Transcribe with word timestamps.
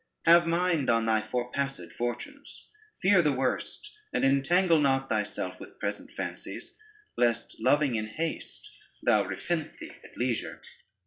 Have 0.25 0.47
mind 0.47 0.89
on 0.89 1.05
thy 1.05 1.21
forepassed 1.21 1.91
fortunes; 1.91 2.69
fear 3.03 3.21
the 3.21 3.31
worst, 3.31 3.95
and 4.11 4.25
entangle 4.25 4.79
not 4.79 5.09
thyself 5.09 5.59
with 5.59 5.77
present 5.77 6.11
fancies, 6.11 6.75
lest 7.19 7.57
loving 7.61 7.93
in 7.93 8.07
haste, 8.07 8.67
thou 9.03 9.23
repent 9.23 9.77
thee 9.77 9.93
at 10.03 10.17
leisure. 10.17 10.59